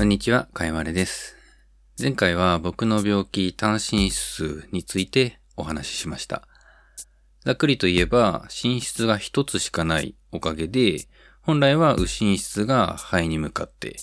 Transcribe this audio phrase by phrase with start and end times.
[0.00, 1.36] こんにちは、かいわれです。
[2.00, 6.48] 前回は僕の病気、単身室についてお話ししました。
[7.44, 11.06] ざっくりと言えば、寝室が一つしかないおかげで、
[11.42, 13.98] 本来は右心室が肺に向かって、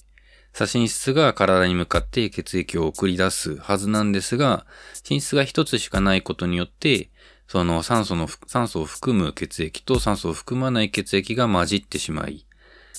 [0.54, 4.68] 左心室が体に向かって血液を送り出すはずなんですが、
[5.10, 7.10] 寝室が一つしかないことによって、
[7.48, 12.46] その酸素の、酸素を含む血液と酸素を含まない血液が混じってしまい、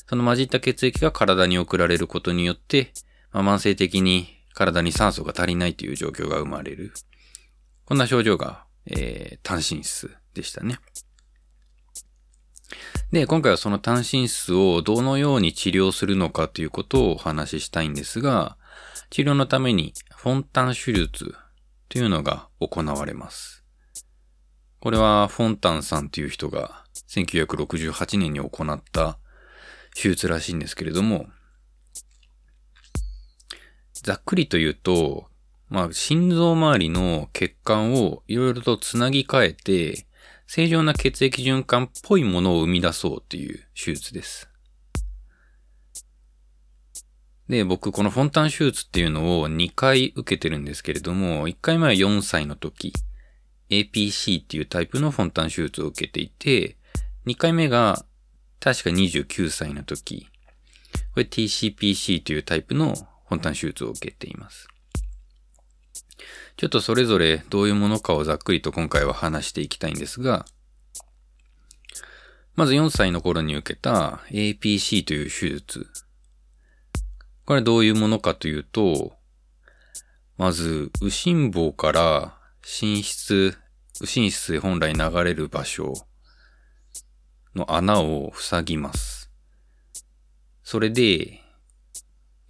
[0.06, 2.92] その混じった血液が体に送られることによって、
[3.32, 6.92] まあ、慢性的に体に酸素が足りないという状況が生まれる。
[7.84, 10.78] こんな症状が、えー、単身室でしたね。
[13.12, 18.58] で、今回はその単身室をどのように治療するのかということをお話ししたいんですが、
[19.10, 21.34] 治療のためにフォンタン手術
[21.88, 23.64] というのが行われます。
[24.80, 29.18] これはフォンタンさんという人が1968年に行った
[29.94, 31.26] 手術らしいんですけれども、
[33.94, 35.28] ざっくりと言うと、
[35.68, 40.06] まあ、心臓周りの血管をいろいろとつなぎ替えて、
[40.46, 44.48] 正常な血液循環っぽいものを生み出そうという手術です。
[47.48, 52.92] で、僕、このフォンタン手術っていうのを2回受けてるんですけれども、1回目は4歳の時、
[53.70, 56.76] APC っていうタイプのフォンタン手術を受けていて、
[57.26, 58.06] 2回目が
[58.60, 60.28] 確か29歳の時、
[61.14, 64.68] これ TCPC というタイプのフォンタン手術を受けています。
[66.56, 70.44] ちょっとそれぞれどういうものかをざっくりと今回は話していきたいんですが、
[72.56, 75.86] まず4歳の頃に受けた APC という手術。
[77.44, 79.12] これどういうものかというと、
[80.36, 83.56] まず、右心房から心室、
[84.00, 85.94] 右心室へ本来流れる場所
[87.54, 89.30] の穴を塞ぎます。
[90.62, 91.40] それで、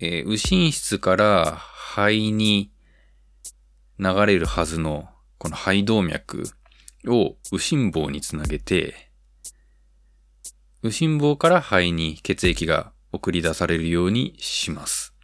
[0.00, 2.72] えー、右心室から肺に
[3.98, 5.08] 流れるはずの
[5.38, 6.44] この肺動脈
[7.06, 9.10] を右心房につなげて、
[10.82, 15.14] 右心房から肺に血液が送り出されるようにします。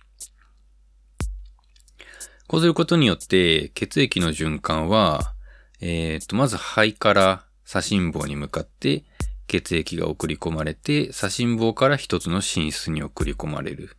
[2.47, 5.35] こうすることによって血液の循環は、
[5.81, 9.05] えっ、と、まず肺から左心房に向かって
[9.47, 13.97] 血液が送り込まれて、左心房から一つの心室に送り込まれる。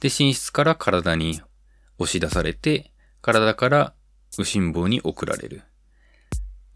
[0.00, 1.40] で、心室から体に
[1.98, 3.94] 押し出されて、体から
[4.38, 5.62] 右心房に送られる。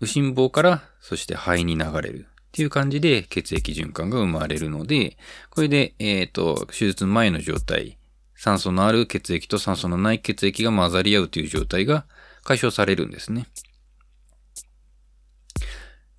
[0.00, 2.26] 右心房から、そして肺に流れる。
[2.48, 5.16] っていう感じで血液循環が生まれるので、
[5.50, 7.98] これで、えっ、と、手術前の状態、
[8.34, 12.06] 酸素のある血液と酸素のない血液が混ざり合うという状態が
[12.42, 13.46] 解消されるんですね。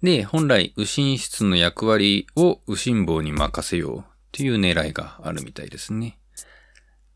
[0.01, 6.17] で、本来、右心室の役割を右心房に任せようという狙いがあるみたいですね。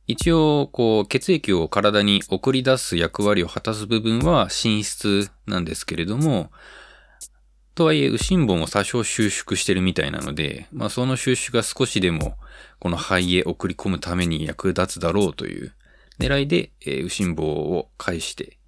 [0.07, 6.51] 一応、こう、血液を体に送り出す役割を果たす部分は心室なんですけれども、
[7.73, 12.37] とはいえ、右心房も多少収縮してるみたいなので、まあその収縮が少しでも、
[12.79, 15.73] この肺へ送り込むために役立つだろうという
[16.19, 18.59] 狙いで、えー、右心房を介して、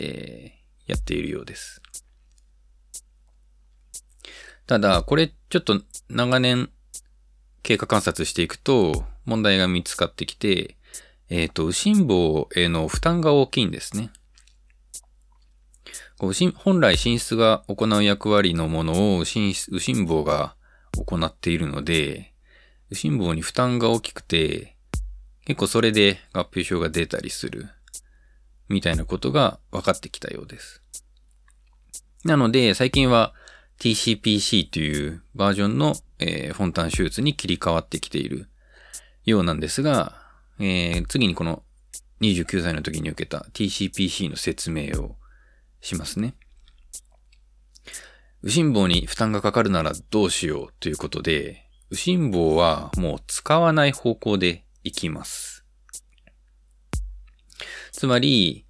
[0.00, 1.82] えー、やっているようです。
[4.68, 5.80] ただ、これちょっと
[6.10, 6.68] 長年
[7.62, 10.76] 経過観察していくと問題が見つかってきて、
[11.30, 14.10] えっ、ー、と、右心房への負担が大きいんですね。
[16.18, 20.54] こう本来心室が行う役割のものを右心房が
[20.98, 22.34] 行っているので、
[22.90, 24.76] 右心房に負担が大きくて、
[25.46, 27.70] 結構それで合併症が出たりする、
[28.68, 30.82] みたいなことが分かってきたようです。
[32.22, 33.32] なので、最近は
[33.78, 38.48] TCPC というバージョンの、えー、フォンタン手術に切り替わってきている
[39.24, 40.20] ようなんですが、
[40.58, 41.62] えー、次にこの
[42.20, 45.16] 29歳の時に受けた TCPC の説明を
[45.80, 46.34] しますね。
[48.42, 55.64] 右心房に負担がかかるならどうしようということで、右心房はもう使わない方向でいきます。
[57.92, 58.64] つまり、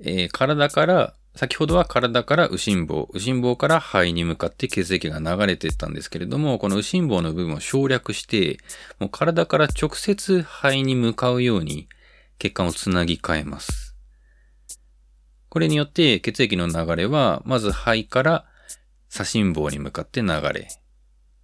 [0.00, 8.58] えー、体から、先ほどは体から右心房、右心房から肺に向かって血液が流れていったんですけれども、この右心房の部分を省略して、
[9.00, 11.88] もう体から直接肺に向かうように
[12.38, 13.96] 血管をつなぎ替えます。
[15.48, 18.44] これによって血液の流れは、まず肺から
[19.08, 20.68] 左心房に向かって流れ、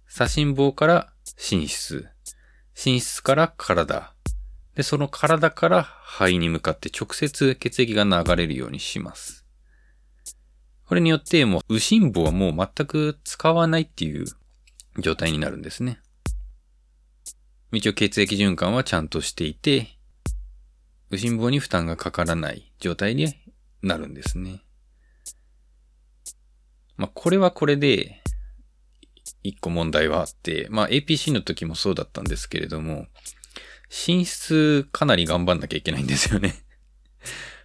[0.07, 2.07] 左心房から心室、
[2.73, 4.13] 心室から体、
[4.75, 9.40] で、その体から肺に向かって直接血液が流れるようにします。
[10.91, 14.25] これによってもう右心房はもう全く使わないっていう
[14.99, 16.01] 状態になるんですね。
[17.71, 19.87] 一応血液循環はちゃんとしていて、
[21.09, 23.33] 右心房に負担がかからない状態に
[23.81, 24.63] なるんですね。
[26.97, 28.21] まあ、これはこれで、
[29.43, 33.07] 一個問題はあって、まあ、APC の時もそうだったんですけれども、
[33.89, 36.53] 寝室かなり頑張んなきゃいけないんですよね。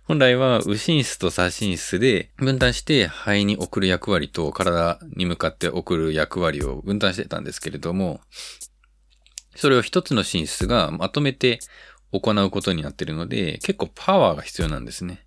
[0.07, 8.21] 本来は右心室と左心室で分担して肺に送る役割と体に向かって送る役割を分担してたんですけれども、
[9.57, 11.59] それを一つの寝室がまとめて
[12.13, 15.27] 行うことになっているので、結構パワーが必要なんですね。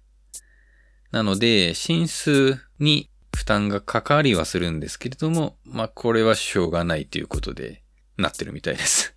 [1.11, 7.83] なので、寝室に負担がかかりはするんですけれども、まあこれはしょうがないということで、
[8.15, 9.13] なってるみたいです。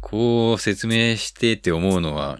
[0.00, 2.38] こう説明してって思うのは、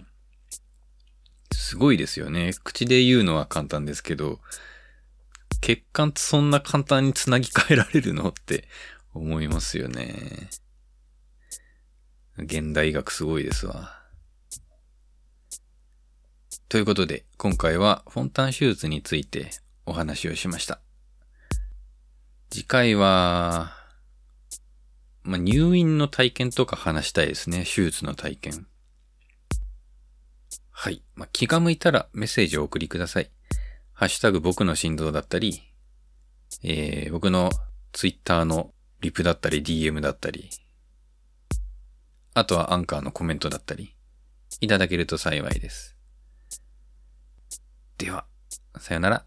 [1.59, 2.51] すごいですよね。
[2.63, 4.39] 口で言うのは簡単ですけど、
[5.59, 8.29] 血管ってそんな簡単につなぎ替えられるの？
[8.29, 8.67] って
[9.15, 10.49] 思いますよね。
[12.37, 13.91] 現代医学すごいですわ。
[16.69, 19.49] ということで、今回はフォンタン手術について
[19.87, 20.79] お話をしました。
[22.51, 23.73] 次回は、
[25.23, 27.65] まあ、入院の体験とか話したいですね。
[27.65, 28.67] 手術の体験。
[30.79, 31.01] はい。
[31.15, 33.31] まあ、気が向いたらメッセージをお送りください。
[33.93, 35.63] ハッシュタグ僕の心臓だったり、
[36.63, 37.49] えー、僕の
[37.93, 40.51] ツイッターのリプだったり DM だったり、
[42.35, 43.95] あとはアンカーのコメントだったり、
[44.61, 45.97] いただけると幸いです。
[47.97, 48.27] では、
[48.79, 49.25] さよなら。